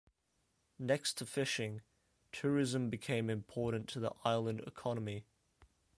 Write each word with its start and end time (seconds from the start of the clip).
Next 0.79 1.13
to 1.19 1.27
fishing, 1.27 1.81
tourism 2.31 2.89
became 2.89 3.29
important 3.29 3.87
to 3.89 3.99
the 3.99 4.11
island 4.25 4.61
economy. 4.65 5.25